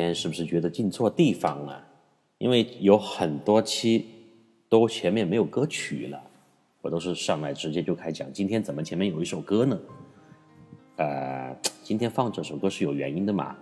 [0.00, 1.86] 天是不是觉得进错地方了？
[2.38, 4.06] 因为有很多期
[4.68, 6.18] 都前面没有歌曲了，
[6.80, 8.32] 我都是上来直接就开讲。
[8.32, 9.78] 今天怎么前面有一首歌呢？
[10.96, 13.56] 呃，今天放这首歌是有原因的嘛？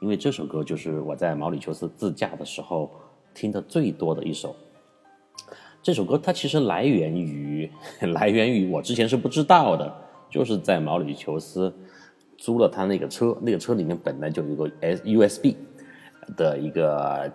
[0.00, 2.90] 因为这首歌就是我在毛里求斯自驾的时候
[3.32, 4.54] 听的最多的一首。
[5.82, 7.70] 这首歌它其实来源于
[8.12, 9.94] 来源于我之前是不知道的，
[10.28, 11.72] 就是在毛里求斯
[12.36, 15.54] 租了他那个车，那个车里面本来就有个 S USB
[16.36, 17.30] 的一个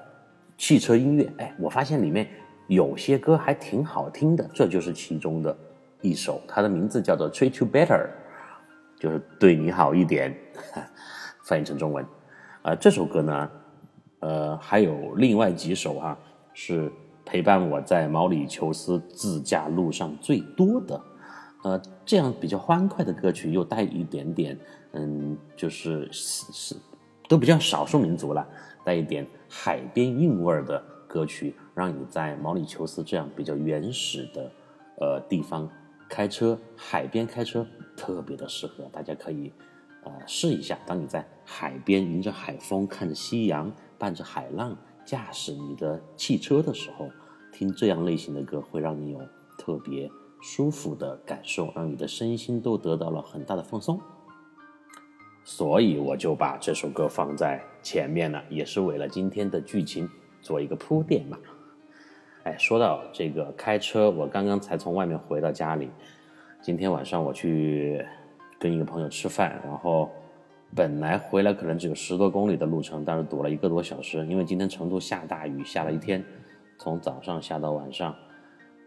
[0.58, 2.28] 汽车音乐，哎，我发现里面
[2.68, 5.56] 有些歌还挺好听的，这就是其中的
[6.02, 8.08] 一首，它的名字叫做《Treat You Better》，
[9.00, 10.36] 就是对你好一点，
[11.46, 12.06] 翻译成中文。
[12.62, 13.52] 啊、这首歌呢，
[14.20, 16.18] 呃，还有另外几首哈、
[16.54, 16.92] 是
[17.26, 21.02] 陪伴我在毛里求斯自驾路上最多的。
[21.64, 24.58] 呃，这样比较欢快的歌曲，又带一点点，
[24.94, 26.76] 嗯，就是是是
[27.28, 28.48] 都比较少数民族了，
[28.84, 34.52] 带一点海边韵味儿的歌曲，让你在毛里求斯这样比较原始的
[35.00, 35.70] 呃地方
[36.10, 37.66] 开车，海边开车
[37.96, 39.52] 特别的适合，大家可以
[40.04, 40.78] 呃试一下。
[40.86, 44.76] 当你在海边迎着海风，看着夕阳，伴着海浪，
[45.06, 47.10] 驾驶你的汽车的时候，
[47.52, 49.20] 听这样类型的歌，会让你有
[49.58, 50.10] 特别
[50.42, 54.00] 舒服的感受，让你的身心都得到了很大的放松。
[55.44, 60.08] 所以我就把这首歌放在前面了，也是为了今天的剧情
[60.42, 61.38] 做一个铺垫嘛。
[62.44, 65.90] 哎，说到这个开车，我刚刚才从外面回到家里，
[66.62, 68.06] 今天晚上我去
[68.60, 70.10] 跟一个朋友吃饭，然后
[70.76, 76.24] 本来回来可能只有十多公里的路程，但是堵了一个多小时，因为今天成都下大雨，下了一天，
[76.78, 78.16] 从早上下到晚上，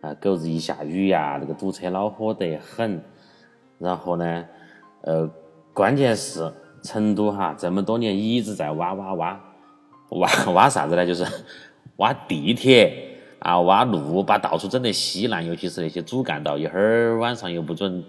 [0.01, 3.01] 啊，狗子一下雨呀，这个堵车恼火得很。
[3.79, 4.49] 然后呢，
[5.03, 5.31] 呃，
[5.75, 6.51] 关键是
[6.83, 9.41] 成都哈这么多年一直在挖挖挖
[10.11, 11.05] 挖 挖啥子呢？
[11.05, 11.27] 就是
[11.97, 18.03] 挖地铁啊，挖路，把到处整得稀烂，尤其是那些主干道，一会儿晚上又不准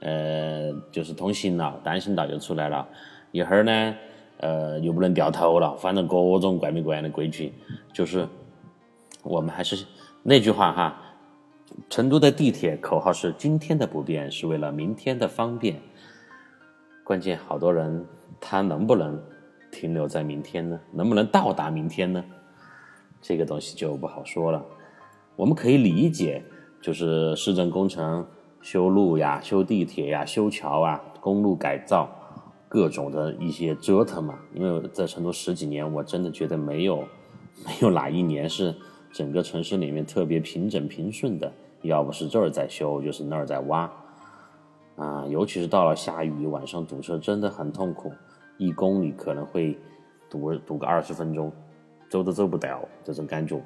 [0.00, 2.86] 呃，就是通行了，单行道就出来了，
[3.30, 3.94] 一会儿呢，
[4.38, 7.54] 呃，又不能掉头了，反正各种怪没怪的规矩，
[7.92, 8.26] 就是
[9.22, 9.86] 我们还是
[10.24, 10.98] 那句话哈。
[11.88, 15.80] 成都的地铁口号是“今天的不便是为了明天的方便”，
[17.04, 18.06] 关键好多人
[18.40, 19.20] 他能不能
[19.70, 20.78] 停留在明天呢？
[20.92, 22.24] 能不能到达明天呢？
[23.20, 24.64] 这个东西就不好说了。
[25.34, 26.42] 我们可以理解，
[26.80, 28.26] 就是市政工程
[28.60, 32.08] 修路呀、修地铁呀、修桥啊、公路改造
[32.68, 34.38] 各种的一些折腾嘛。
[34.54, 36.98] 因为在成都十几年，我真的觉得没有
[37.66, 38.74] 没有哪一年是
[39.12, 41.52] 整个城市里面特别平整平顺的。
[41.82, 43.90] 要不是这儿在修，就是那儿在挖，
[44.96, 48.12] 啊，尤其是到了下雨，晚上堵车真的很痛苦，
[48.58, 49.78] 一公里可能会
[50.28, 51.52] 堵堵个二十分钟，
[52.08, 53.60] 走都走不掉这种感觉，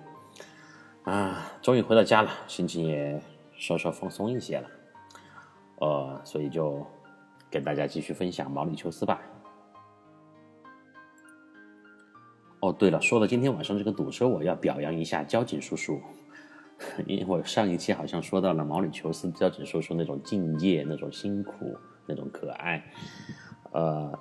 [1.03, 3.21] 啊，终于回到家了，心情也
[3.57, 4.69] 稍稍放松一些了，
[5.81, 6.87] 呃，所以就
[7.51, 9.21] 跟大家继续分享毛里求斯吧。
[12.61, 16.01] 哦，对了，说到今天晚上这个堵车，我要表扬一下交警叔叔。
[17.07, 21.75] 因为我上一期好像说到了毛里求斯交警叔叔那种敬业、那种辛苦、
[22.07, 22.84] 那种可爱。
[23.73, 24.13] 呃，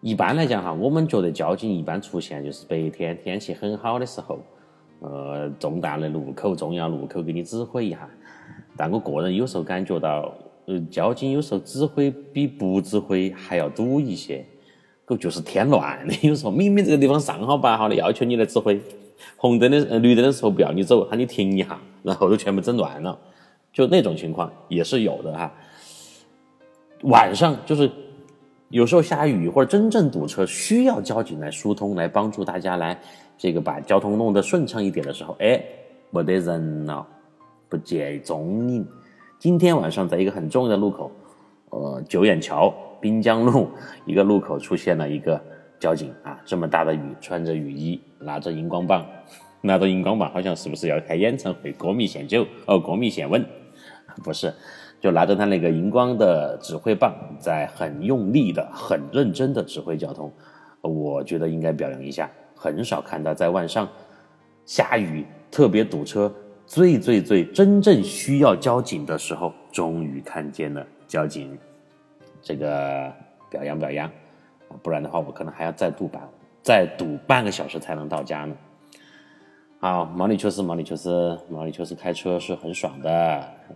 [0.00, 4.40] 一般来讲哈，我们觉得交警一般出现就是白天天气很好的时候，
[5.00, 8.08] 呃，重大的路口、重要路口给你指挥一下。
[8.76, 10.34] 但我个人有时候感觉到，
[10.66, 14.44] 呃，交警有时候指挥比不指挥还要堵一些，
[15.04, 16.14] 狗就是添乱的。
[16.26, 18.80] 有时候明明这个地方上好摆好的，要求你来指挥。
[19.36, 23.18] 红灯的呃绿灯的时候不要你走，喊你停一下，然后就全部整乱了，
[23.72, 25.52] 就那种情况也是有的哈。
[27.02, 27.90] 晚上就是
[28.68, 33.00] 有时候下雨或者真正堵车，需要交警来疏通，来帮助大家来
[33.38, 35.62] 这个把交通弄得顺畅一点的时候，哎，
[36.10, 37.06] 没得人了，
[37.68, 38.86] 不见踪影，
[39.38, 41.10] 今天晚上在一个很重要的路口，
[41.70, 43.68] 呃，九眼桥滨江路
[44.04, 45.42] 一个路口出现了一个
[45.78, 49.06] 交警啊，这么大的雨，穿着雨衣，拿着荧光棒，
[49.62, 51.72] 拿着荧光棒，好像是不是要开演唱会？
[51.72, 53.44] 歌迷献酒哦，歌迷献吻，
[54.22, 54.52] 不是，
[55.00, 60.32] 就拿着他那个荧光的指挥棒，在很用力的、很认真的指挥交通。
[60.82, 63.88] 我觉得应该表扬一下，很少看到在晚上
[64.64, 66.32] 下雨特别堵车。
[66.66, 71.58] 最最最真正需要交警的时候，终于看见了交警，
[72.40, 73.12] 这个
[73.50, 74.08] 表扬表扬，
[74.80, 76.22] 不然的话我可能还要再堵半
[76.62, 78.56] 再堵半个小时才能到家呢。
[79.78, 83.10] 好，毛里求斯，毛里求斯，毛里求斯开车是很爽的。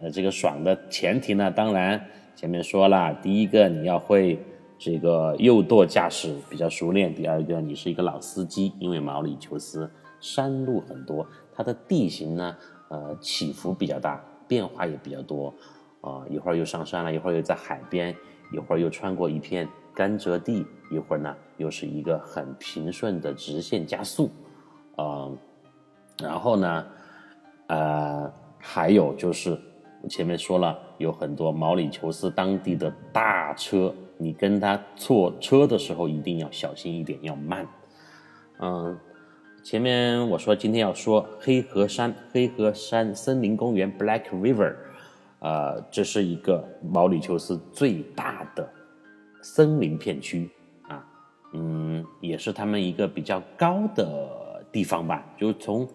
[0.03, 2.05] 呃，这个爽的前提呢，当然
[2.35, 4.39] 前面说了，第一个你要会
[4.79, 9.91] 这个右舵驾驶比较熟练，第二个你是一个老司机，因为毛里求斯
[10.21, 12.57] 山路很多，它的地形呢。
[12.91, 15.53] 呃，起伏比较大，变化也比较多，
[16.03, 18.15] 啊，一会儿又上山了，一会儿又在海边，
[18.53, 24.31] 一会儿又穿过一片甘蔗地，一会儿呢又是一个很平顺的直线加速，
[24.96, 25.31] 啊，
[26.23, 26.87] 然后呢，
[27.69, 29.58] 呃，还有就是
[30.02, 37.67] 我前面说了，有很多毛里求斯当地的大车，你跟他错车的时候一定要小心一点，要慢，
[38.58, 38.99] 嗯。
[39.62, 44.75] 前面我说今天要说黑河山黑河山森林公园 Black River，
[45.38, 48.69] 呃，这是一个毛里求斯最大的
[49.44, 50.50] 森林片区。
[50.88, 51.06] 啊，
[51.52, 55.87] 嗯，也是他们一个比较高的地方吧，就从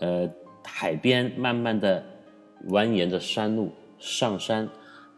[0.00, 0.28] 呃
[0.64, 2.04] 海边慢慢的
[2.68, 4.68] 蜿蜒着山路上山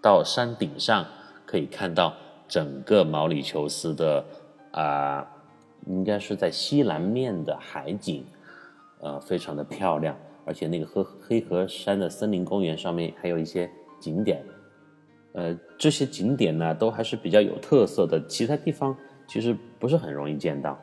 [0.03, 1.07] 到山顶上，
[1.47, 2.15] 可以看到
[2.47, 4.25] 整个毛里求斯的
[4.73, 5.27] 啊。
[5.87, 8.23] 应该是在西南面的海景，
[9.01, 10.15] 呃，非常的漂亮，
[10.45, 14.45] 而且那个黑黑河山的森林公园上面还有一些景点，
[15.39, 18.97] 呃，这些景点呢都还是比较有特色的，其他地方
[19.29, 20.77] 其实不是很容易见到。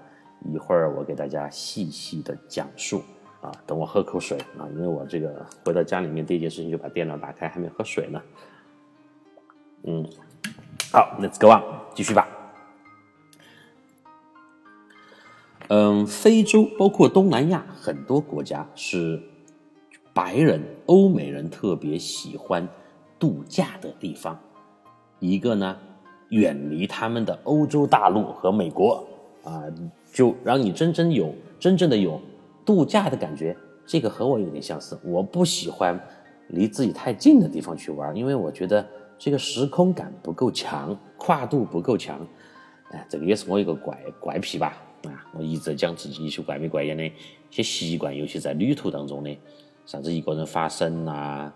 [0.54, 3.02] 一会儿我给大家细细的讲述
[3.42, 8.22] 啊，等我喝口水啊，因为我这个回到家里面第一件事情就把电脑打开，还没喝水呢。
[9.84, 10.08] 嗯，
[10.94, 11.62] 好，Let's go on，
[11.94, 12.26] 继续吧。
[15.68, 19.22] 嗯，非洲包括东南亚很多国家是
[20.14, 22.66] 白人、欧美人特别喜欢
[23.20, 24.40] 度假的地方。
[25.20, 25.78] 一个呢，
[26.30, 29.06] 远离他们的欧洲大陆和美国
[29.44, 29.64] 啊，
[30.14, 32.22] 就让你真正有真正的有
[32.66, 33.56] 度假的感觉。
[33.86, 36.00] 这个和我有点相似，我不喜欢
[36.48, 38.84] 离自己太近的地方去玩，因为我觉得
[39.18, 42.26] 这个时空感不够强，跨度不够强。
[42.90, 44.82] 哎，这个也是我一个怪怪癖吧。
[45.04, 47.12] 啊，我一直讲自己一些怪没怪眼的一
[47.52, 49.38] 些习惯，尤其在旅途当中的，
[49.86, 51.54] 啥子一个人发声啊，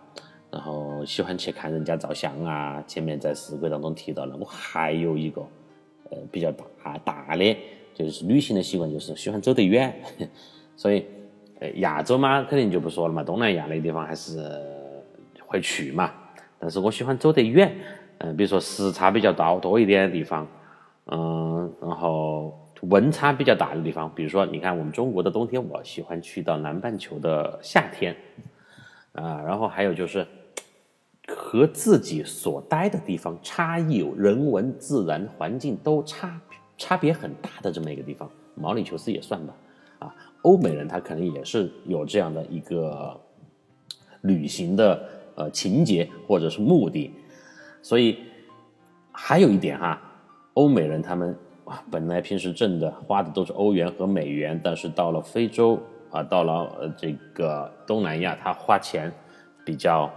[0.51, 2.83] 然后喜欢去看人家照相啊。
[2.87, 5.41] 前面在四轨当中提到了，我还有一个
[6.09, 7.57] 呃比较大大的，
[7.93, 9.93] 就是旅行的习惯，就是喜欢走得远。
[10.75, 11.05] 所以，
[11.75, 14.39] 亚洲嘛，肯定就不说了嘛，东南亚那地方还是
[15.41, 16.11] 会去嘛。
[16.59, 17.75] 但是我喜欢走得远，
[18.19, 20.47] 嗯，比如说时差比较高多一点的地方，
[21.05, 22.55] 嗯，然后。
[22.83, 28.15] 温差比较大的地方，比如说，你看我们中国的冬天，我喜欢去到南半球的夏天，
[29.11, 30.25] 啊，然后还有就是
[31.35, 36.39] 和自己所待的地方差异有人文、自然环境都差
[36.77, 39.53] 差别很大的这么一个地方，毛里求斯也算吧，
[39.99, 43.19] 啊，欧美人他可能也是有这样的一个
[44.21, 45.03] 旅行的
[45.35, 47.11] 呃情节或者是目的，
[47.81, 48.19] 所以
[49.11, 50.01] 还有一点哈，
[50.53, 51.35] 欧美人他们。
[51.91, 59.13] 本来平时挣的花的都是欧元和美元，但是到了非洲啊，到了呃这个东南亚，他花钱
[59.63, 60.11] 比较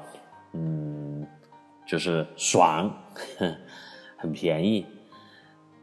[0.54, 1.26] 嗯，
[1.86, 2.90] 就是爽，
[4.16, 4.86] 很便宜，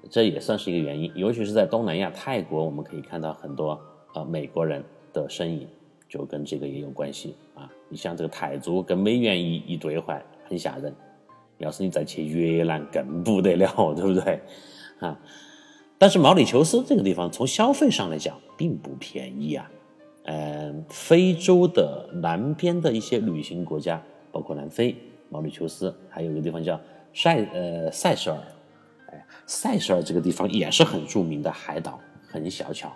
[0.10, 1.12] 这也算是一个原因。
[1.16, 3.80] 尤其是在东南亚泰国，我们可以看到很多
[4.14, 5.68] 呃美国人的身影，
[6.08, 7.70] 就跟这个也有关系啊。
[7.90, 10.94] 你像这个泰铢跟美元一一兑换，很吓人。
[11.58, 14.42] 要是你再去越南，更不得了，对不对？
[15.00, 15.20] 啊。
[15.98, 19.70] 但是毛里求斯这个地方从消费上来讲并不便宜啊，
[20.24, 24.96] 嗯，非洲的南边的一些旅行国家，包括南非、
[25.30, 26.80] 毛里求斯，还有个地方叫
[27.14, 28.42] 塞呃塞舌尔，
[29.12, 32.92] 哎，塞舌尔这个地方也是很著名的海岛，很小巧。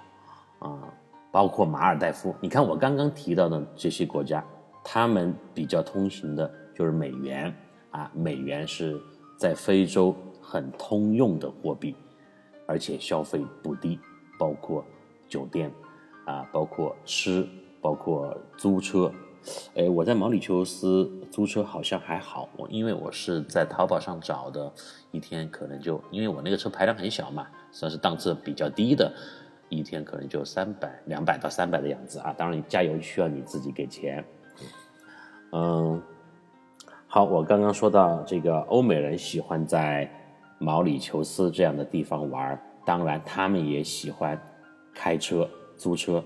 [0.60, 0.94] 啊，
[1.32, 4.44] 包括马尔代夫，你看我刚刚提到的这些国家，
[4.84, 7.54] 他们比较通行的就是美元。
[7.92, 9.00] 啊，美元是
[9.38, 11.96] 在非洲很通用的货币。
[12.66, 14.00] 而且消费不低，
[14.40, 14.84] 包括
[15.28, 15.70] 酒店，
[16.26, 17.46] 啊，包括吃，
[17.82, 19.12] 包括租车，
[19.76, 24.72] 哎，我在毛里求斯租车好像还好，我因为我是在淘宝上找的，
[25.12, 29.12] 一天可能就因为我那个车排量很小嘛，算是档次比较低的，
[29.70, 32.34] 一天可能就三百、两百到三百的样子啊。
[32.38, 34.24] 当然，你加油需要你自己给钱。
[35.52, 36.02] 嗯，
[37.08, 40.10] 好，我刚刚说到这个欧美人喜欢在
[40.58, 44.42] 毛里求斯这样的地方玩，当然他们也喜欢
[44.94, 46.24] 开车租车。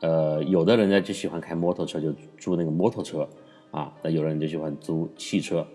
[0.00, 3.26] 呃，有的人呢就喜欢开摩托车，就租那个摩托车
[3.70, 3.92] 啊。
[4.02, 5.66] 那有的人就喜欢租汽车。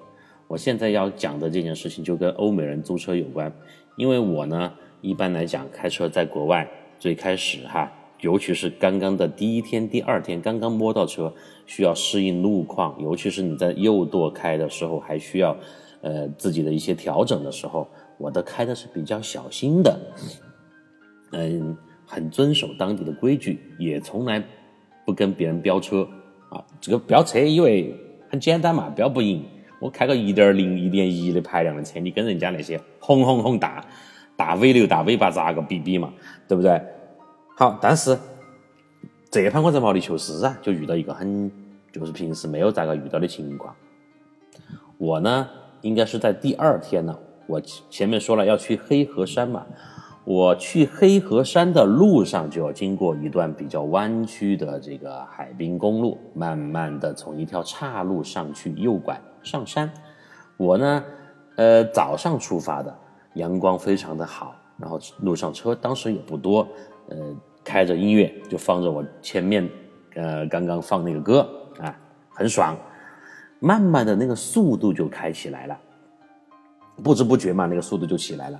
[0.47, 3.51] 我现在要讲的这件事情就跟欧美人租车有关，
[3.95, 11.33] 因为我呢一般来讲开车在国外最开始哈，尤其是刚刚的第一天、第二天刚刚摸到车，
[11.65, 15.57] 需要适应路况，尤其是你在右舵开的时候，还需要
[16.01, 17.87] 呃自己的一些调整的时候，
[18.19, 19.99] 我的开的是比较小心的，
[21.31, 21.75] 嗯。
[22.11, 24.43] 很遵守当地的规矩，也从来
[25.05, 26.05] 不跟别人飙车
[26.49, 26.61] 啊。
[26.81, 27.95] 这个飙车因为
[28.29, 29.41] 很简单嘛，飙不赢。
[29.79, 33.83] 我开个一点零、一点一的排量的车，你跟人家那些轰轰轰大
[34.35, 36.13] 大 V 六、大 V 八咋个比比嘛？
[36.49, 36.81] 对不对？
[37.55, 38.19] 好，但是
[39.29, 41.49] 这盘我在毛里求斯啊，就遇到一个很
[41.93, 43.73] 就是平时没有咋个遇到的情况。
[44.97, 45.47] 我呢，
[45.79, 49.65] 应该是在第二天呢，我前面说了要去黑河山嘛。
[50.23, 59.91] 我去黑河山的路上就要经过一段比较弯曲的这个海滨公路，慢慢的从一条岔路上去右拐上山。
[60.57, 61.03] 我呢，
[61.55, 62.95] 呃，早上出发的，
[63.33, 66.67] 阳光非常的好，然后路上车当时也不多，
[67.09, 67.17] 呃，
[67.63, 69.67] 开着音乐就放着我前面，
[70.13, 71.49] 呃，刚刚放那个歌
[71.79, 71.97] 啊，
[72.29, 72.77] 很爽，
[73.59, 75.75] 慢慢的那个速度就开起来了，
[77.03, 78.59] 不知不觉嘛，那个速度就起来了，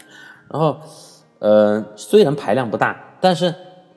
[0.49, 0.79] 然后。
[1.41, 3.51] 呃，虽然排量不大，但是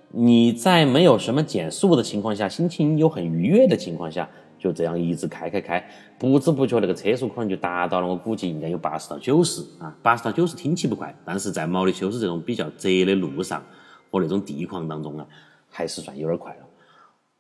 [0.09, 4.27] 你在没有什么减速的情况下，心情又很愉悦的情况下，
[4.59, 5.87] 就这样一直开开开，
[6.19, 13.63] 不知不觉那个车速可能就达到了，我估计应该有八十到九十啊，八十到九十听起不快，但是在毛里求斯这种比较窄的路上
[14.11, 15.27] 和那种地况当中啊，
[15.69, 16.61] 还是算有点快了。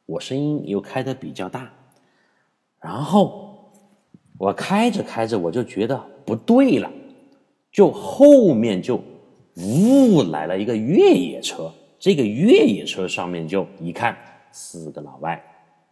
[0.04, 1.72] 我声音又开得比较大，
[2.78, 3.72] 然后
[4.36, 6.90] 我开着开着我就觉得不对了，
[7.72, 9.00] 就后面就。
[9.56, 14.16] 呜，来了一个越野车，这个越野车上面就一看
[14.50, 15.40] 四个老外，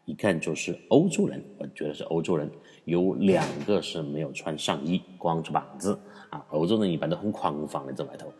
[0.04, 2.50] 一看就是欧洲人，我觉得是欧洲人，
[2.86, 5.96] 有两个是没有穿上衣，光着膀子
[6.30, 6.44] 啊。
[6.50, 8.32] 欧洲人一般都很狂放的在外头，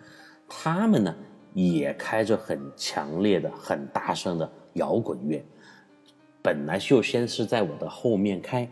[0.49, 1.15] 他们呢
[1.55, 5.41] 也开着很强烈的、很大声的摇滚乐，
[6.43, 8.69] 本来就先是在我的后面开，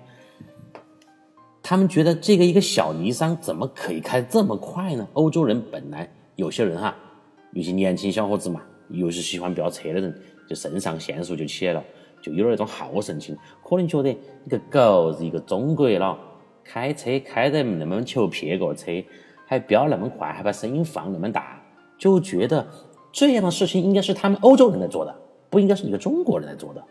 [1.62, 5.06] 他们觉得这个一个小尼桑怎么可以开这么快呢？
[5.12, 6.10] 欧洲人本来。
[6.40, 6.96] 有些人哈，
[7.52, 11.84] 有些年轻小伙子嘛，又是喜欢飙车的人，就肾上腺素就起来了，
[12.22, 16.16] 就有点那种好胜心，可能觉得一个狗日一个中国佬
[16.64, 18.90] 开车开得那么求撇个车，
[19.46, 21.62] 还飙那么快，还把声音放那么大，
[21.98, 22.66] 就觉得
[23.12, 25.14] 这样的事情应该是他们欧洲人在做的，
[25.50, 26.82] 不应该是一个中国人在做的，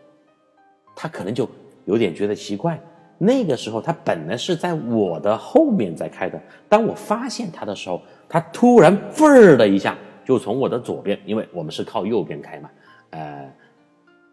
[0.94, 1.48] 他可能就
[1.86, 2.80] 有点觉得奇怪。
[3.22, 8.00] 那个时候他本来是在我的后面在开的，当我发现他的时候。
[8.32, 12.70] 他突然“嘣儿”的一下，就从我的左边，因为我们是靠右边开嘛，
[13.10, 13.52] 呃，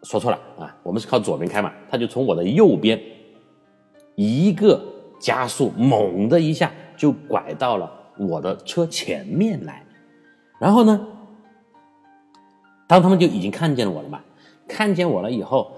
[0.04, 3.02] 说错了啊，我们是靠左边开嘛，他就从我的右边
[4.14, 4.80] 一个
[5.20, 9.84] 加速，猛的一下就拐到了我的车前面来，
[10.60, 11.08] 然后呢，
[12.86, 14.22] 当他们就已经看见我了嘛，
[14.68, 15.72] 看见我了以后，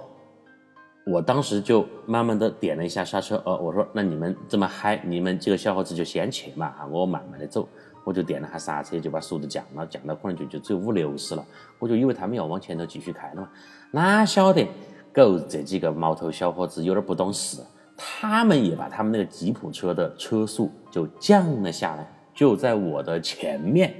[1.09, 7.67] 我当时就慢慢的点了一下刹车，呃，我说那你们这么嗨，你们几个小伙子就先去嘛，啊，我慢慢的走。
[8.05, 11.43] 我就点了下刹车，就把速度降了，降到可能就就只有五六十了。
[11.79, 13.49] 我就以为他们要往前头继续开了嘛，
[13.91, 14.67] 哪晓得
[15.11, 17.61] 狗这几个毛头小伙子有点不懂事，
[17.97, 23.93] 他们也把他们那个吉普车的车速就降了下来，就在我的前面，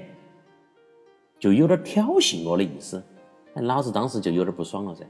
[1.39, 3.03] 就有点挑衅我的意思。
[3.55, 5.05] 老子当时就有点不爽了噻。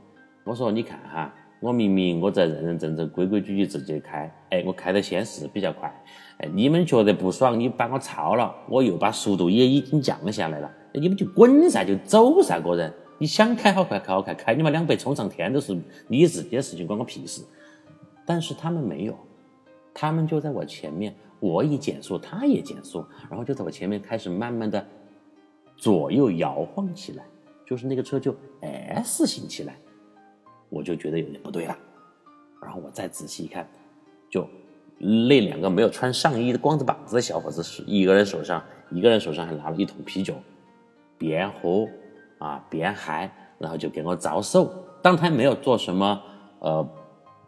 [0.45, 1.33] 我说你看哈。
[1.59, 5.93] 我明明我在认认真真、规规矩矩自己开，哎，我开的先是比较快，
[6.37, 17.43] 哎，你们觉得不爽，你把我超了，我又把速度也已经降下来了，你们就滚噻，就走噻，个人，你想开好快开好快，开你妈两百冲上天都是你自己的事情，关我屁事。
[18.25, 19.17] 但是他们没有，
[19.93, 24.85] 他们就在我前面，我一减速，他也减速，然后就在我前面开始慢慢的
[25.75, 27.25] 左右摇晃起来，
[27.65, 29.75] 就是那个车就 S 型起来。
[30.69, 31.77] 我就觉得有点不对了，
[32.61, 33.67] 然后我再仔细一看，
[34.29, 34.47] 就
[34.97, 38.61] 那两个没有穿上衣的光着膀子的小伙子，是一个人手上，
[38.91, 40.35] 一个人手上还拿了一桶啤酒，
[41.17, 41.87] 边喝
[42.37, 44.71] 啊边嗨，然后就给我招手。
[45.01, 46.21] 当他没有做什么
[46.59, 46.89] 呃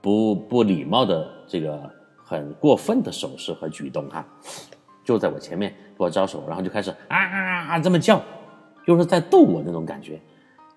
[0.02, 1.92] 不不礼貌的这个
[2.24, 4.26] 很过分的手势和举动哈，
[5.04, 8.22] 就在我前面给我招手，然后就开始啊这么叫，
[8.88, 10.20] 就是在逗我那种感觉。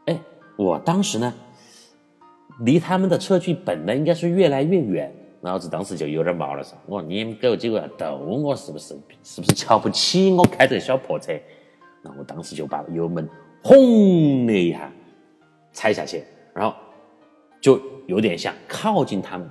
[0.07, 0.21] 哎，
[0.57, 1.33] 我当时呢，
[2.61, 6.77] 离他们的车距本来应该是越来越远，老子当时就有点毛了噻。
[6.87, 8.95] 我说你们狗几个要逗我是不是？
[9.23, 11.33] 是不是瞧不起我开这小破车？
[12.03, 13.29] 那我当时就把油门
[13.63, 14.93] 轰的一下
[15.73, 16.23] 踩下去，
[16.53, 16.77] 然后
[17.61, 19.49] 就有点像靠近他们。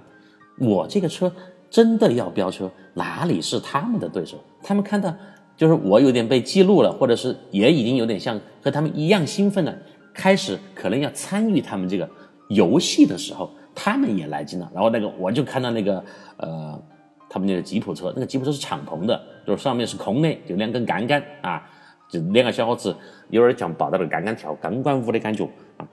[0.60, 1.34] 我这个车
[1.70, 4.38] 真的要飙车，哪里是他们的对手？
[4.62, 5.14] 他们看到
[5.58, 9.76] 就是我有点被记录了，或者是也已经有点像和他们一样兴奋了。
[10.14, 12.08] 开始可能要参与他们这个
[12.50, 14.72] 游戏的时候，他们也来劲了。
[14.74, 16.04] 然后那个我就看到那个
[16.38, 16.82] 呃，
[17.30, 21.70] 他们那个吉普车，那个吉普车是敞篷的，就是上面是空的，就两根杆杆啊，
[22.10, 22.96] 就两个小伙子
[23.30, 25.46] 有点像抱到那个杆杆跳钢管舞的感觉
[25.78, 25.88] 啊。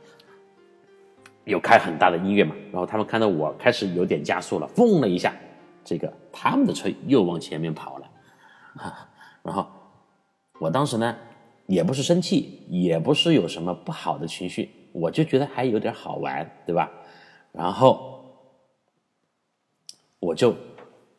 [1.45, 5.35] 有开很大的音乐嘛，然后他们看到我开始有点加速了，嘣了一下，
[5.85, 8.07] 这个他们的车又往前面跑了
[8.77, 9.09] 啊。
[9.43, 9.67] 然后
[10.59, 11.17] 我当时呢。
[11.67, 16.91] 也不是生气，也不是有什么不好的情绪，我就觉得还有点好玩，对吧？
[17.53, 18.25] 然后
[20.19, 20.55] 我就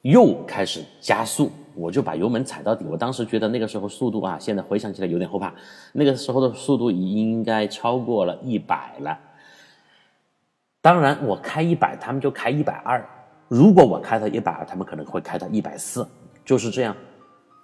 [0.01, 2.85] 又开始加速，我就把油门踩到底。
[2.85, 5.53] 我当时觉得那个时候速度啊，现在回想起来有点后怕，
[5.93, 9.19] 那个时候的速度应该超过了一百了。
[10.81, 12.99] 当然，我开一百，他们就开一百二；
[13.47, 16.07] 如果我开到一百二，他们可能会开到一百四，
[16.43, 16.95] 就是这样。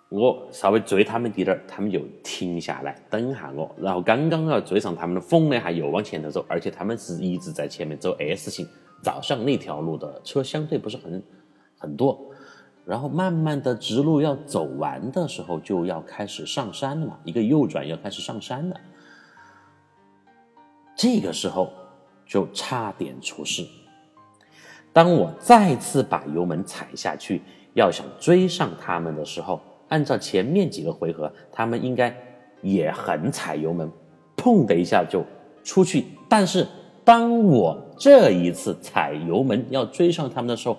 [0.10, 8.66] 我稍微追他们滴点儿，他们就停下来等下我，然后刚刚要追上他们的风了一下，又往前头走，而且他们是一直在前面走 S 型。
[9.04, 11.22] 早上那条路的车相对不是很
[11.78, 12.18] 很多，
[12.86, 18.80] 然后慢慢的直路要走完的时候，就要开始上山了嘛，一个右转要开始上山了。
[20.96, 21.70] 这个时候
[22.26, 23.68] 就差点出事。
[24.94, 27.42] 当我再次把油门踩下去，
[27.74, 29.60] 要想追上他们的时候。
[29.90, 32.14] 按照前面几个回合，他们应该
[32.62, 33.90] 也很踩油门，
[34.36, 35.24] 砰的一下就
[35.64, 36.06] 出去。
[36.28, 36.68] 但是
[37.06, 40.78] 当我这一次踩油门要追上他们的时候，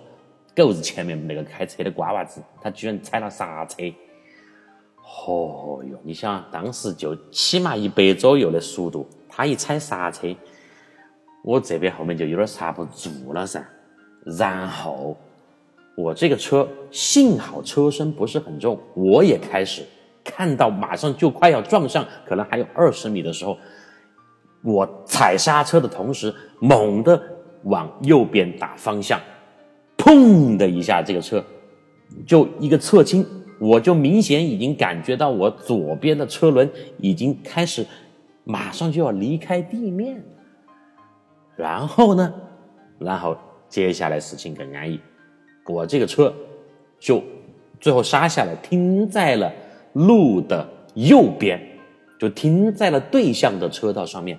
[0.54, 3.82] 狗子前面那个开车的瓜娃子，他居然踩了刹车。
[5.26, 10.28] 哦哟，你想当时就起码一百左右的速度，他一踩刹车，
[11.42, 13.66] 我这边后面就有点刹不住了噻。
[14.38, 15.16] 然后。
[15.98, 19.82] 我这个车幸好车身不是很重，我也开始
[20.22, 23.58] 看到马上就快要撞上，可能还有二十米的时候，
[24.62, 27.20] 我踩刹车的同时猛地
[27.64, 29.20] 往右边打方向，
[29.96, 31.44] 砰的一下，这个车
[32.24, 33.26] 就一个侧倾，
[33.58, 37.84] 我就明显已经感觉到我左边的车轮已经开始
[38.44, 40.24] 马上就要离开地面，
[41.56, 42.32] 然后呢，
[43.00, 43.37] 然后
[43.68, 45.00] 接下来事情更安逸。
[45.68, 46.35] 我这个车
[46.98, 47.22] 就
[47.78, 49.52] 最后刹下来，停在了
[49.92, 51.61] 路的右边，
[52.18, 54.37] 就停在了对向的车道上面。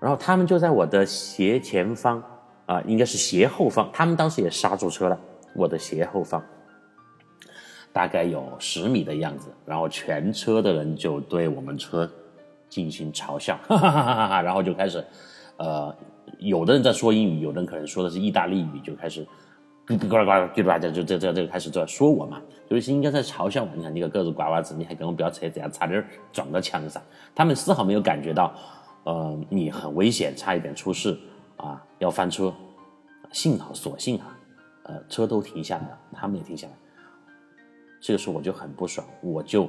[0.00, 2.22] 然后他们就在我的斜前方
[2.66, 3.88] 啊，应该是斜后方。
[3.92, 5.20] 他们当时也刹住车了，
[5.54, 6.42] 我的斜后方
[7.92, 9.48] 大概有十米的样子。
[9.66, 12.10] 然后全车的人就对我们车
[12.68, 14.42] 进行嘲笑， 哈哈哈哈哈。
[14.42, 15.04] 然后就开始，
[15.56, 15.94] 呃，
[16.38, 19.26] 有的人在说英语，有的人可能说的是意大利语，就开始。
[19.96, 20.78] 呱呱呱，对吧？
[20.78, 23.70] 就就这这这开始就在说我嘛，就是应该在嘲笑我。
[23.74, 27.02] 你看你个个子瓜娃子，你还跟我飙车，这样差点撞到墙上。
[27.34, 28.52] 他们丝毫没有感觉到，
[29.04, 31.18] 呃，你很危险，差一点出事
[31.56, 32.52] 啊，要翻车。
[33.32, 34.38] 幸好，所幸啊，
[34.82, 36.72] 呃，车都停下来了，他们也停下来。
[38.00, 39.68] 这个时候我就很不爽，我就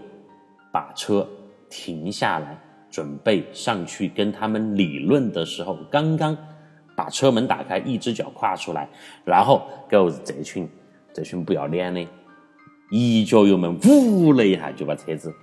[0.69, 1.25] 把车
[1.69, 2.57] 停下来，
[2.89, 6.37] 准备上去跟他们理论的时候，刚刚。
[6.99, 8.85] 把车门打开，一只脚跨出来，
[9.23, 10.67] 然后狗子这群
[11.13, 12.05] 这群不要脸的，
[12.91, 15.33] 一脚油门，呜了一下就把车子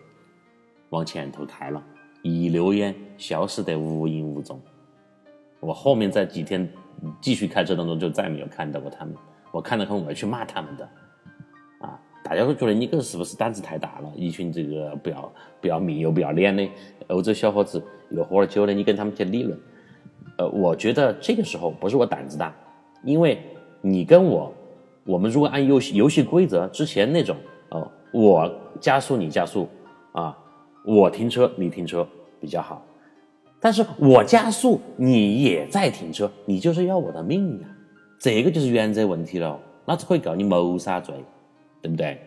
[0.91, 1.83] 往前头开了，
[2.21, 4.61] 一溜烟消失得无影无踪。
[5.59, 6.71] 我后面在几天
[7.23, 9.15] 继续开车当中就再没有看到过他们，
[9.51, 10.87] 我看到他们我要去骂他们的，
[11.81, 14.13] 啊，大家都觉得你个是不是胆子太大了？
[14.15, 16.69] 一群这个不要不要命又不要脸的
[17.07, 19.59] 欧洲小伙子，又喝了酒的，你跟他们去理论。
[20.39, 22.55] 呃，我觉得这个时候不是我胆子大，
[23.03, 23.39] 因为
[23.81, 24.53] 你跟我，
[25.05, 27.37] 我们如果按游戏游戏规则之前那种，
[27.71, 29.69] 哦，我加速你加速，
[30.13, 30.37] 啊，
[30.85, 32.07] 我停车你停车
[32.41, 32.85] 比较好，
[33.61, 37.69] 但是我加速你也在停车，你就是要我的命呀，
[38.19, 41.15] 这个就是原则问题了，那只可以告你谋杀罪，
[41.81, 42.19] 对不对？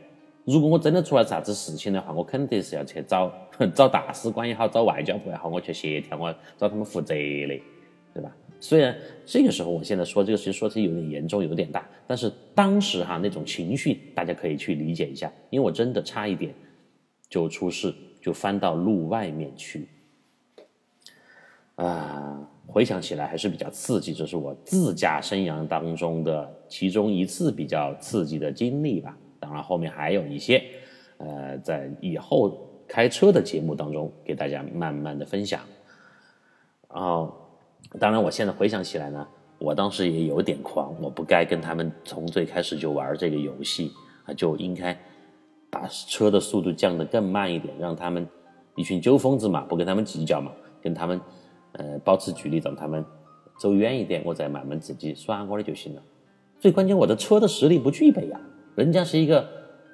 [0.45, 3.31] 如果我真的出了啥子事情的话，我肯定是要去找
[3.75, 7.61] 找大使馆也好，找外交部也好，我去协调，我找他们负责的。
[8.13, 8.35] 对吧？
[8.59, 8.93] 虽然
[9.25, 16.53] 这个时候我现在说这个事情说起有点严重，有点大，但是当时哈那种情绪大家可以去理解一下，因为我真的差一点
[17.29, 19.87] 就出事，就翻到路外面去。
[21.75, 29.17] 啊，回想起来还是比较刺激，这是我自驾生涯当中的其中一次比较刺激的经历吧。
[29.39, 30.61] 当然后面还有一些，
[31.15, 35.61] 呃，在以后开车的节目当中给大家慢慢的分享。
[36.93, 37.33] 然后，
[37.97, 43.91] 当然我现在回想起来呢，我当时也有点狂，我不该跟他们从最开始就玩这个游戏
[44.25, 44.97] 啊，就应该
[45.69, 48.27] 把车的速度降得更慢一点，让他们
[48.75, 51.19] 一群旧疯子嘛，不跟他们计较嘛，跟他们。
[51.73, 53.05] 呃，保持距离，让他们
[53.59, 56.01] 走远一点，我再慢慢自己耍我的就行了。
[56.59, 58.41] 最关键，我的车的实力不具备呀。
[58.73, 59.47] 人家是一个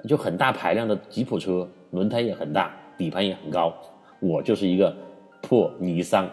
[0.08, 3.74] 就很大排量的吉普车，轮胎也很大，底盘也很高，
[4.22, 4.96] 我就是一个
[5.42, 6.26] 破尼桑。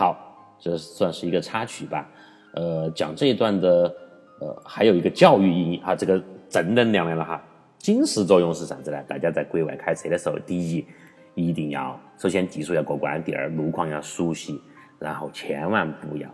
[0.00, 0.16] 好，
[0.58, 2.08] 这算是一个插曲吧。
[2.54, 3.94] 呃，讲这一段的
[4.40, 7.38] 呃，还有一个教育意义哈，这个正能量来了哈。
[7.76, 8.96] 警示作用是啥子呢？
[9.06, 10.86] 大家在国外开车的时候，第一。
[11.34, 14.58] 一定要首先技术要过关，第二路况要熟悉，
[14.98, 16.28] 然后千万不要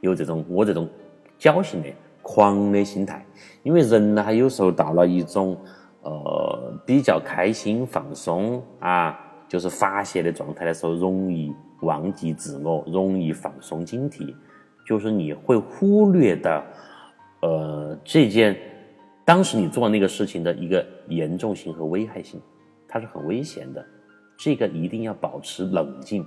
[0.00, 0.88] 有这种我这种
[1.38, 1.88] 侥幸的
[2.22, 3.24] 狂的心态，
[3.62, 5.56] 因为人呢，他有时候到了一种
[6.02, 11.52] 呃比较开心放松啊，就是发泄的状态的时候，容易
[11.82, 14.34] 忘记自我，容易放松警惕，
[14.86, 16.64] 就是你会忽略的
[17.42, 18.56] 呃这件
[19.24, 22.40] 当时你做那个事情的一个严重性和危害性，
[22.88, 23.84] 它是很危险的。
[24.36, 26.26] 这个一定要保持冷静，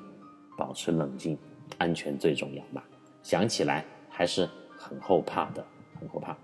[0.57, 1.37] 保持冷静，
[1.77, 2.81] 安全最重要嘛。
[3.21, 5.65] 想起来还是很后怕的，
[5.99, 6.37] 很后怕。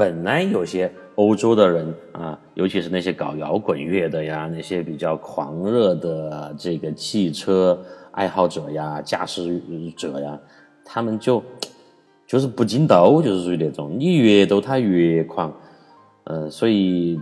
[0.00, 7.78] 本来有些欧洲的人啊，尤其是那些搞摇滚乐的呀，那些比较狂热的这个汽车
[8.12, 9.60] 爱好者呀、驾驶
[9.94, 10.40] 者呀，
[10.82, 11.42] 他们就
[12.26, 15.54] 就是不禁斗，就是属于那种你越斗他越狂，
[16.24, 17.20] 嗯，所以。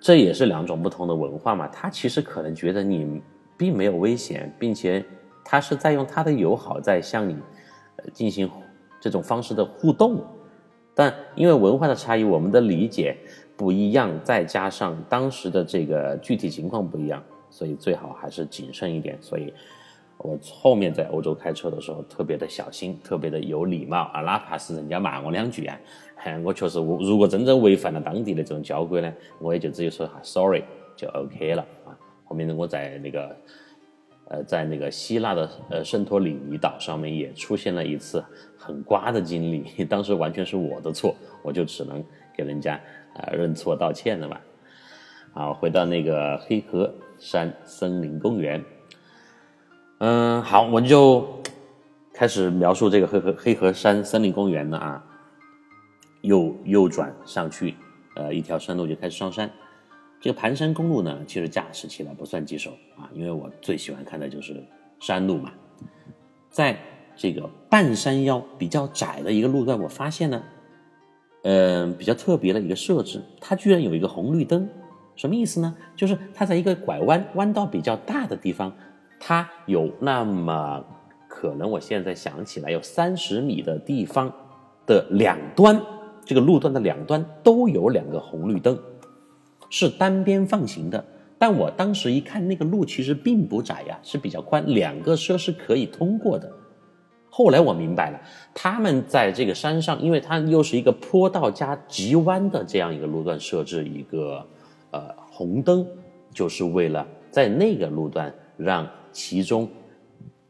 [0.00, 3.22] 这也是两种不同的文化嘛，他其实可能觉得你
[3.56, 5.02] 并没有危险，并且
[5.42, 7.34] 他是在用他的友好在向你
[8.12, 8.46] 进行
[9.00, 10.22] 这种方式的互动，
[10.94, 13.16] 但因为文化的差异，我们的理解
[13.56, 19.18] 不一样，再加上当时的这个具体情况不一样，所以最好还是谨慎一点。
[19.20, 19.52] 所以
[20.18, 25.78] 我后面在欧洲开车的时候特别的小心，特别的有礼貌啊，哪怕是人家骂我两句啊。
[26.42, 30.62] 我确实，我如果真正违反了当地的这种交规呢，我也就只有说哈 sorry
[30.96, 31.92] 就 OK 了啊。
[32.24, 33.36] 后面呢，我在那个
[34.28, 38.24] 呃，在那个希腊的呃圣托里尼岛上面也出现了一次
[38.64, 42.02] 很瓜的经历， 当时完全是我的错，我就只能
[42.36, 42.80] 给人家
[43.14, 44.40] 啊认错道歉了嘛。
[45.32, 48.64] 好，回到那个黑河山森林公园，
[49.98, 51.42] 嗯，好，我就
[52.12, 55.04] 开始描述这个黑河黑河山森林公园了啊。
[56.22, 57.74] 右右转上去，
[58.16, 59.50] 呃，一条山路就开始上山。
[60.20, 64.64] 这个盘山公路呢，其实驾驶起来不算棘手啊，因为我最喜欢看的就是
[65.00, 65.52] 山路嘛。
[66.48, 66.78] 在
[67.16, 70.42] 这个半山腰比较窄的一个路段，我发现呢，
[71.42, 74.68] 嗯，比较特别的一个设置，它居然有一个红绿灯，
[75.14, 75.74] 什么意思呢？
[75.94, 78.72] 就是它在一个拐弯弯道比较大的地方，
[79.20, 80.84] 它有那么
[81.28, 84.32] 可能，我现在想起来有三十米的地方
[84.86, 85.80] 的两端。
[86.26, 88.78] 这个路段的两端都有两个红绿灯，
[89.68, 91.04] 是单边放行的。
[91.38, 96.50] 但我当时一看，那个路其实并不窄呀，是比较宽，两个车是可以通过的。
[97.36, 98.20] 后来我明白了，
[98.54, 104.46] 他们在这个山上，因为它又是一个坡道加急弯的这样一个路段，设置一个
[104.92, 105.84] 呃红灯，
[106.32, 109.68] 就是为了在那个路段让其中。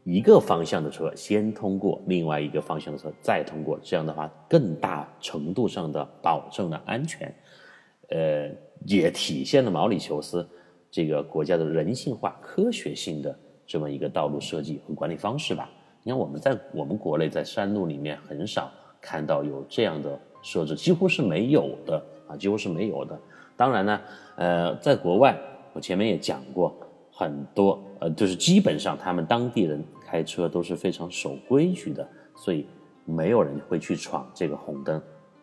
[0.07, 7.33] 一个方向的车先通过，另外一个方向的车再通过，这样的话更大程度上的保证了安全，
[8.09, 8.47] 呃，
[8.85, 10.47] 也体现了毛里求斯
[10.91, 15.67] 这个国家的人性化、科学性的这么一个道路设计和管理方式吧。
[16.07, 23.19] 你看我们在我们国内在山路里面很少看到有这样的设置，几乎是没有的啊，几乎是没有的。
[23.57, 24.01] 当然呢，
[24.35, 25.35] 呃，在国外
[25.73, 26.71] 我前面也讲过
[27.11, 29.83] 很多，呃，就是基本上他们当地人。
[30.07, 32.67] 开车都是非常守规矩的，所以
[33.05, 35.01] 没有人会去闯这个红灯，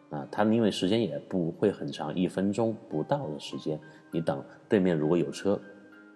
[0.09, 3.79] 啊，他因为时间也不会很长，一分钟不到的时间，
[4.12, 5.61] 你等对面如果有车，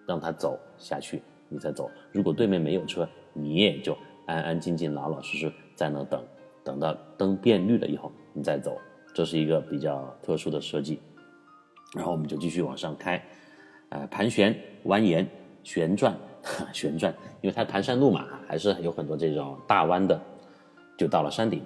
[0.07, 3.95] 让他走下去，你再走；如果对面没有车，你也就
[4.27, 6.23] 安安静静、老老实实在那等，
[6.63, 8.77] 等到灯变绿了以后，你再走。
[9.15, 10.99] 这是一个比较特殊的设计。
[11.95, 13.19] 然后我们就继续往上开，
[13.89, 15.25] 呃，盘旋、蜿蜒、
[15.63, 16.15] 旋转。
[16.71, 20.21] 旋转，因为它盘山路嘛，还是有很多这种大弯的，
[20.97, 21.61] 就到了山顶。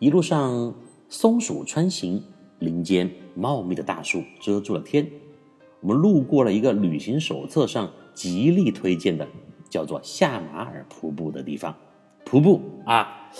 [0.00, 0.74] 一路上
[1.08, 2.20] 松鼠穿行，
[2.58, 5.08] 林间茂密的大树遮住了天。
[5.80, 9.28] 我们路过了一个旅行手册上极力推荐的，
[9.70, 11.74] 叫做下马尔瀑布的地方。
[12.26, 13.30] 瀑布啊，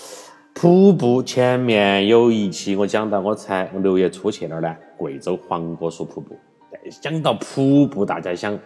[0.55, 6.35] 瀑布前面有一期我讲到，我才我六月初去那儿呢，贵州黄果树瀑布。
[6.99, 8.57] 讲到瀑布，大家想。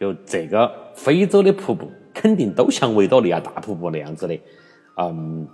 [0.00, 4.40] 就这个非洲的瀑布，肯定都像维多利亚大瀑布那样子的，
[4.96, 5.44] 嗯，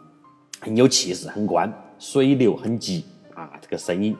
[0.60, 4.14] 很有气势，很宽，水流很急啊，这个声音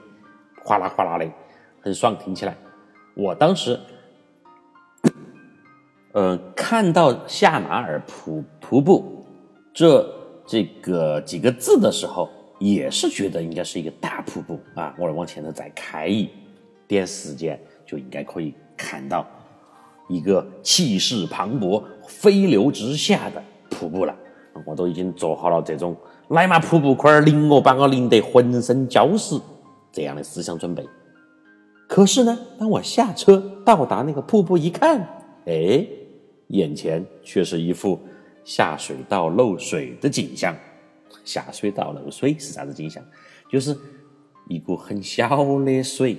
[0.63, 1.31] 哗啦哗啦的，
[1.79, 2.57] 很爽，听起来。
[3.13, 3.79] 我当时，
[6.17, 9.25] 嗯，看到夏马尔瀑瀑布
[9.73, 10.09] 这
[10.45, 14.95] 这个几个字的时候，也是觉得应该是一个大瀑布啊。
[14.97, 16.29] 我往前头再开一
[16.87, 19.25] 点时间，就应该可以看到。
[20.07, 24.15] 一个气势磅礴、飞流直下的瀑布了，
[24.63, 25.97] 我都已经做好了这种
[26.29, 29.35] “来嘛，瀑布，快点淋我，把我淋得浑身焦湿”
[29.91, 30.87] 这样的思想准备。
[31.89, 34.99] 可是呢，当我下车到达那个瀑布一看，
[35.47, 35.83] 哎，
[36.47, 37.99] 眼前却是一副
[38.43, 40.55] 下水道漏水的景象。
[41.23, 43.03] 下水道漏水是啥子景象？
[43.49, 43.75] 就是
[44.47, 46.17] 一股很小的水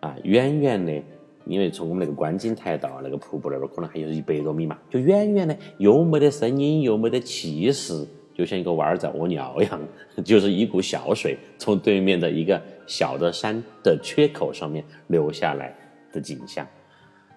[0.00, 1.02] 啊，远远的。
[1.46, 9.80] 因为从我们那个观景台到那个瀑布那边，可能还有一百多米嘛，就远远的，又没得声音，又没得气势，就像一个娃儿在屙尿一样，
[10.22, 15.74] 就是一股小水从对面的一个小的山的缺口上面流下来
[16.12, 16.64] 的景象。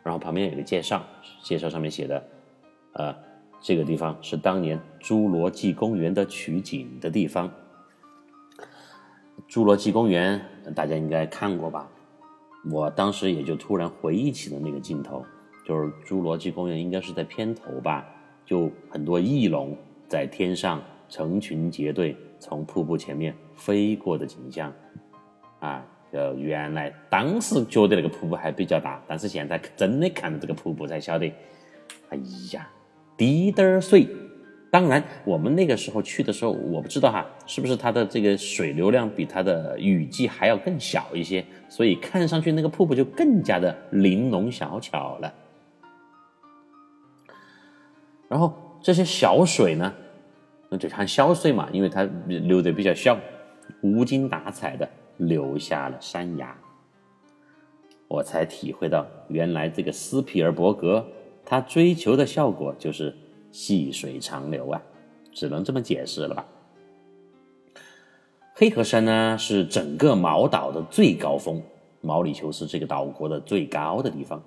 [0.04, 1.02] 然后旁边有个介绍，
[1.42, 2.24] 介绍上面写的，
[2.94, 3.16] 呃，
[3.62, 7.50] 这个地方是当年侏罗纪公园的取景的地方。
[9.50, 10.40] 侏罗纪公园
[10.76, 11.90] 大家应该看过吧？
[12.72, 15.26] 我当时也就突然回忆起了那个镜头，
[15.66, 18.06] 就是侏罗纪公园应该是在片头吧，
[18.46, 24.74] 就很多翼龙在天上成群结队从瀑布前面飞过的景象，
[25.60, 31.26] 啊，呃，原来当时觉得那个瀑布还比较大，但是现在真的看到这个瀑布才晓得，
[32.10, 32.18] 哎
[32.54, 32.70] 呀，
[33.18, 34.08] 滴点儿水。
[34.70, 45.32] 当然，我们那个时候去的时候，我不知道哈，是不是它的这个水流量比它的雨季还要更小一些，所以看上去那个瀑布就更加的玲珑小巧了。
[48.28, 49.94] 然后这些小水呢，
[50.70, 53.16] 那就看小水嘛，因为它流的比较小，
[53.82, 56.58] 无精打采的留下了山崖。
[58.08, 61.06] 我才体会到，原来这个斯皮尔伯格
[61.44, 63.16] 他追求的效果就是。
[63.56, 64.82] 细水长流啊，
[65.32, 66.44] 只能这么解释了吧。
[68.56, 71.62] 黑河山呢是整个毛岛的最高峰，
[72.02, 74.44] 毛里求斯这个岛国的最高的地方。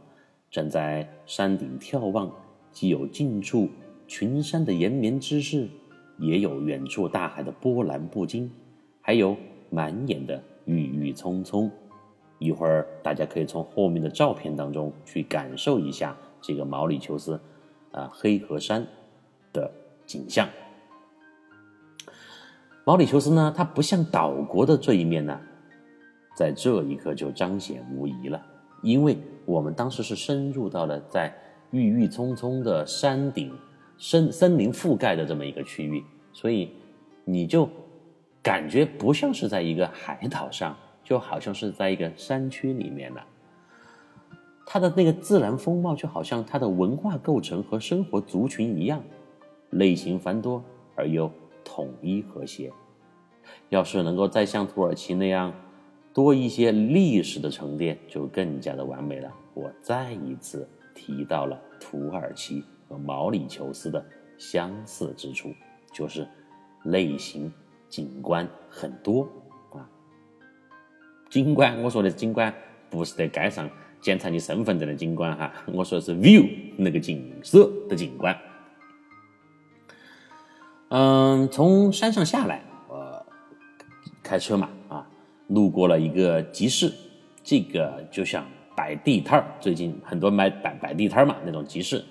[0.51, 2.29] 站在山顶眺望，
[2.73, 3.69] 既有近处
[4.09, 5.69] 群山的延绵之势，
[6.19, 8.51] 也有远处大海的波澜不惊，
[9.01, 9.37] 还有
[9.71, 11.71] 满眼的郁郁葱葱。
[12.39, 17.41] 一会儿大家可以从后面的照片当中去感受一下这个毛里求斯。
[17.93, 18.87] 啊，黑河山
[19.55, 19.71] 的
[20.05, 20.47] 景象。
[22.85, 25.41] 毛里求斯呢，它不像岛国的这一面呢，
[26.37, 28.45] 在这一刻就彰显无疑了。
[28.83, 31.35] 因为我们当时是深入到了在
[31.71, 33.51] 郁郁葱葱的山顶、
[33.97, 36.71] 森森林覆盖的这么一个区域，所以
[37.25, 37.67] 你就
[38.47, 43.27] 感觉不像是在一个海岛上，就好像是在一个山区里面了。
[44.65, 49.03] 它的那个自然风貌，就好像它的文化构成和生活族群一样，
[49.71, 50.63] 类型繁多
[50.95, 51.29] 而又
[51.65, 52.71] 统一和谐。
[53.69, 55.53] 要是能够再像土耳其那样
[56.15, 59.29] 多一些历史的沉淀，就更加的完美了。
[59.55, 64.07] 我再一次提到了土耳其和毛里求斯的
[64.39, 65.53] 相似之处，
[65.93, 66.29] 就是
[66.85, 67.53] 类型
[67.97, 69.23] 景观很多
[69.73, 69.89] 啊。
[71.31, 72.53] 景观，我说的景观
[72.91, 73.67] 不是在街上。
[74.03, 78.39] 检查你身份证的景观哈，我说的是 view 那个景色的景观。
[80.91, 83.27] 嗯，从山上下来，我
[84.23, 85.09] 开车嘛啊，
[85.49, 86.93] 路过了一个集市，
[87.43, 92.05] 这个就像摆地摊儿，最近很多买摆摆地摊儿嘛那种集市，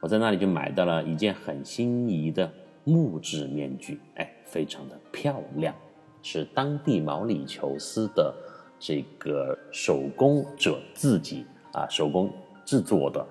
[0.00, 2.52] 我在那里就买到了一件很心仪的
[2.84, 5.74] 木质面具，哎，非常的漂亮，
[6.22, 8.34] 是当地毛里求斯的。
[8.82, 12.32] 这个手工者自己啊手工
[12.64, 13.26] 制作的，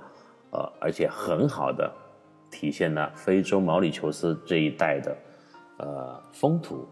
[0.51, 1.91] 呃，而且很好的
[2.51, 5.17] 体现了非洲毛里求斯这一带的
[5.79, 6.88] 呃风土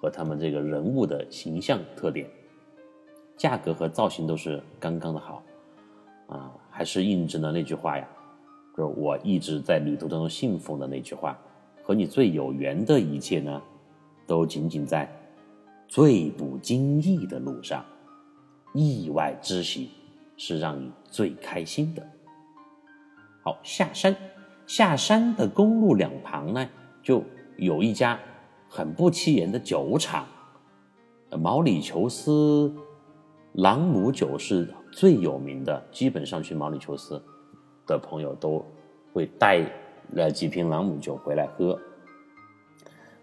[0.00, 2.26] 和他们这个人物的形象特点，
[3.36, 5.42] 价格和造型都是刚刚的好，
[6.28, 8.08] 啊，还是印证了那句话呀，
[8.74, 11.38] 就我一直在旅途当中信奉的那句话：
[11.82, 13.60] 和你最有缘的一切呢，
[14.26, 15.10] 都仅仅在
[15.88, 17.84] 最不经意的路上。
[18.72, 19.90] 意外之喜
[20.36, 22.06] 是让你最开心的。
[23.42, 24.16] 好，下山，
[24.66, 26.68] 下山的公路两旁呢，
[27.02, 27.22] 就
[27.56, 28.18] 有一家
[28.68, 30.24] 很不起眼的酒厂。
[31.38, 32.74] 毛里求斯
[33.54, 37.22] 朗姆酒是最有名的，基本上去毛里求斯
[37.86, 38.64] 的朋友都
[39.12, 39.66] 会带
[40.10, 41.78] 了几瓶朗姆酒回来喝。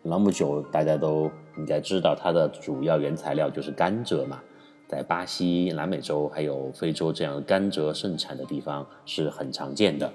[0.03, 4.39] 朗姆酒大家都应该知道，它的主要原材料就是甘蔗嘛。
[4.87, 10.11] 在巴西、南美洲还有非洲这样甘蔗盛产的地方是很常见的。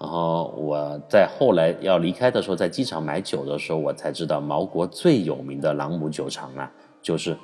[0.00, 7.36] 然后我在后来要离开的时候，在机场买酒的时候，我才知道毛国最有名的朗姆酒厂啊，就是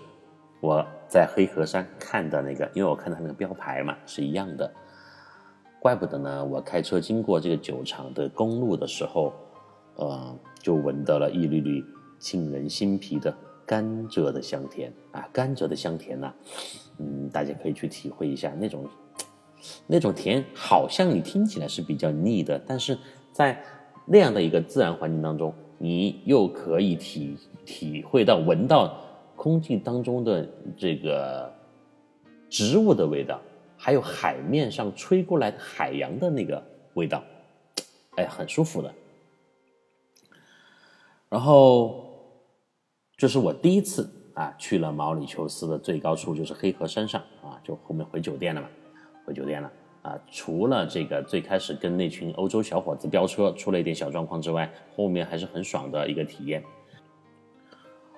[0.61, 4.69] 我在黑河山看的那个，因为我看到那个标牌嘛是一样的。
[5.81, 9.33] 怪不得呢，我开车经过这个酒厂的公路的时候，
[9.97, 11.85] 呃，就闻到了一缕缕
[12.19, 13.35] 沁人心脾的。
[13.67, 16.35] 甘蔗的香甜啊，甘蔗的香甜呐，
[16.99, 18.85] 嗯，大家可以去体会一下那种
[19.87, 22.99] 那种甜，好像你听起来是比较腻的，但是
[23.33, 23.63] 在
[24.07, 28.93] 那样的一个自然环境当中，你又可以体体会到闻到
[29.37, 30.45] 空气当中的
[30.77, 31.55] 这个
[32.49, 33.41] 植物的味道，
[33.81, 36.63] 还有海面上吹过来的海洋的那个
[36.93, 37.25] 味道，
[38.17, 38.95] 哎，很舒服的。
[41.31, 42.07] 然后。
[43.21, 48.69] 这是我第一次啊去了毛里求斯的最高处，就是黑河山上啊，就后面回酒店了嘛，
[49.27, 50.19] 回酒店了啊。
[50.31, 56.65] 除了这个最开始跟那群欧洲小伙子飙车出了一点小状况之外，后面还是很爽的一个体验。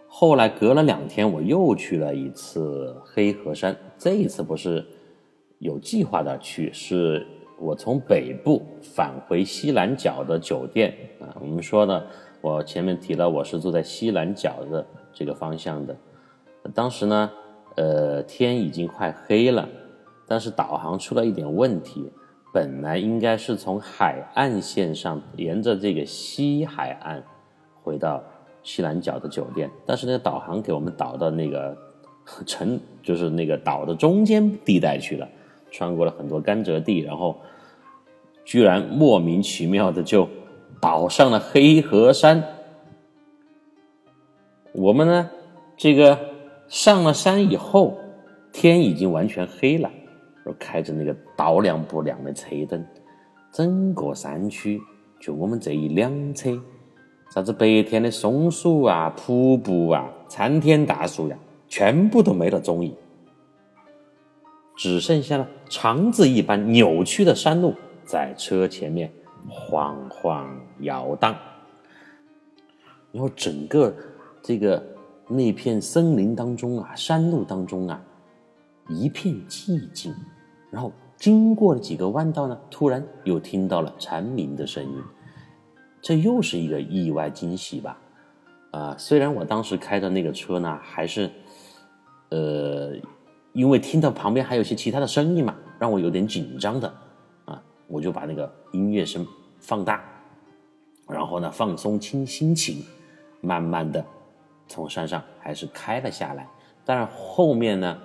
[0.07, 4.87] 后来隔了两天，我又去了一次黑河山，这一次不是
[5.63, 7.25] 有计划的去，是
[7.59, 11.35] 我从北部返回西南角的酒店啊。
[11.41, 12.03] 我们说呢。
[12.43, 15.97] 我前面提了，我是住在西南角的这个方向的。
[16.75, 17.31] 当时呢，
[17.77, 19.69] 呃，天已经快黑了，
[20.27, 22.11] 但是导航出了一点问题。
[22.53, 27.23] 本来应该是从海岸线上沿着这个西海岸
[27.81, 28.21] 回到
[28.65, 31.77] 西南角的酒店，但是那个导航给我们导到那个
[32.45, 35.29] 城，就是那个岛的中间地带去了，
[35.73, 37.37] 穿过了很多甘蔗地，然后
[38.45, 40.29] 居然莫名其妙的就。
[40.81, 42.43] 倒上了黑河山，
[44.73, 45.31] 我们呢，
[45.77, 46.19] 这个
[46.67, 47.97] 上了山以后，
[48.51, 49.89] 天已经完全黑了，
[50.45, 52.85] 而开着那个倒亮不亮的车灯，
[53.53, 54.81] 整个山区
[55.21, 56.61] 就我们这一辆车，
[57.33, 62.93] 啥子白天的松鼠啊、瀑布啊、参天大树呀，全部都没了踪影，
[64.83, 67.73] 只剩下了肠子一般扭曲的山路
[68.05, 69.13] 在车前面。
[69.49, 71.37] 晃晃摇荡，
[73.13, 73.95] 然后整个
[74.41, 74.81] 这个
[75.29, 78.01] 那片森林当中啊，山路当中啊，
[78.89, 80.13] 一片寂静。
[80.71, 85.03] 然后经过了几个弯道呢，突然又听到了蝉鸣的声音，
[86.01, 87.99] 这又是一个意外惊喜吧？
[88.71, 91.29] 啊，虽然我当时开的那个车呢，还是
[92.31, 92.93] 呃，
[93.53, 96.89] 因为听到旁边还有些其他的声音嘛，让我有点紧张的。
[97.45, 99.27] 啊我就把那个音乐声
[99.59, 100.03] 放大，
[101.09, 102.83] 然后呢放松清心情，
[103.43, 104.03] 慢慢的
[104.67, 106.49] 从山上还是开了下来。
[106.85, 107.99] 但然后面呢，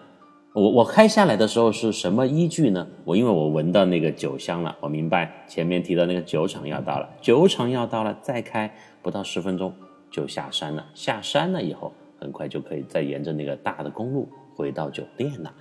[0.53, 2.85] 我我开下来的时候是什么依据呢？
[3.05, 8.69] 我因为我闻到那个酒香了，我明白前面提到那个酒厂要到了，酒厂要到了，再开
[9.01, 9.73] 不到十分钟
[10.11, 10.85] 就下山了。
[10.93, 15.53] 下山了以后，很快就可以再沿着那个大的公路回到酒店了。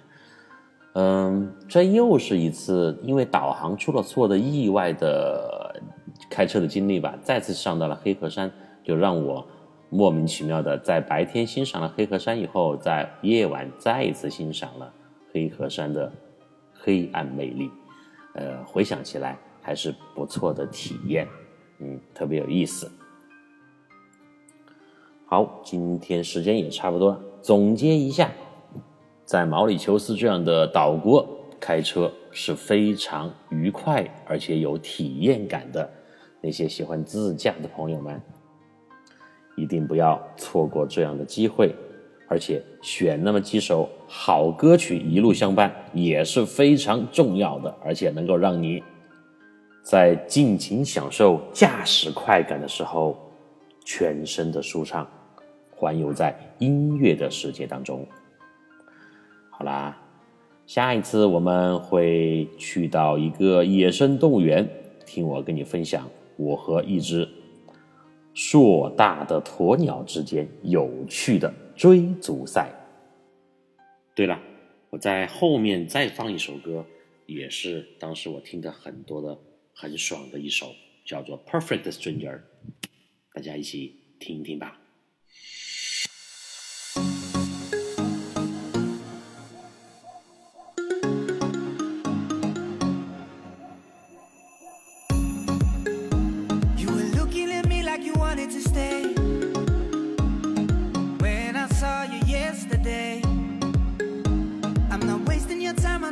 [0.95, 5.79] 嗯，这又是一次因为导航出了错的意外的
[6.31, 7.15] 开车的经历吧。
[7.23, 8.51] 再次上到了黑河山，
[8.83, 9.47] 就让我
[9.91, 14.91] 莫名其妙的在白天欣赏了黑河山以后，在夜晚再一次欣赏了
[15.31, 16.11] 黑河山的
[16.73, 17.71] 黑暗魅力。
[18.35, 21.29] 呃，回想起来还是不错的体验，
[21.79, 22.91] 嗯，特别有意思。
[25.27, 28.31] 好，今天时间也差不多了，总结一下。
[29.27, 31.29] 在毛里求斯这样的岛国
[31.61, 35.91] 开车是非常愉快而且有体验感的。
[36.41, 38.23] 那些喜欢自驾的朋友们，
[39.57, 41.75] 一定不要错过这样的机会。
[42.29, 48.83] 而且选那么几首好歌曲一路相伴也是非常重要的，而且能够让你
[49.83, 53.17] 在尽情享受驾驶快感的时候，
[53.85, 55.09] 全身的舒畅，
[55.75, 58.07] 环游在音乐的世界当中。
[59.59, 59.99] 好啦，
[60.67, 64.69] 下一次我们会去到一个野生动物园，
[65.07, 67.27] 听我跟你分享我和一只
[68.35, 72.71] 硕大的鸵鸟之间有趣的追逐赛。
[74.15, 74.39] 对了，
[74.91, 76.85] 我在后面再放一首歌，
[77.25, 79.39] 也是当时我听的很多的
[79.73, 80.67] 很爽的一首，
[81.07, 82.35] 叫做《Perfect Stranger》，
[83.33, 84.79] 大家一起听一听吧。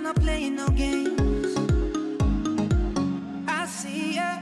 [0.04, 1.56] not playing no games.
[3.48, 4.36] I see ya.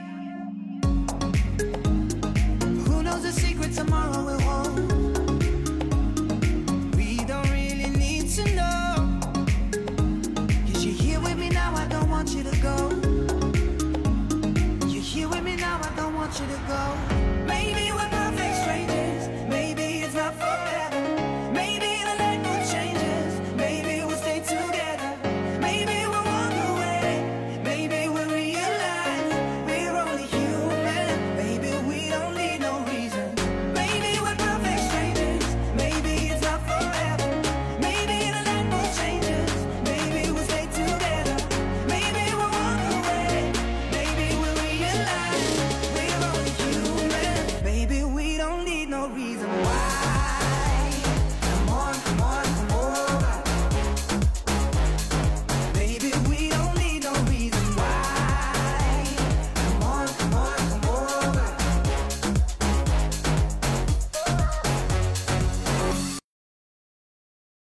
[2.87, 4.72] Who knows the secret tomorrow will hold?